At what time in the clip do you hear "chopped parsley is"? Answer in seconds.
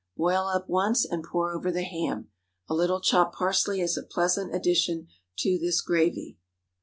3.01-3.95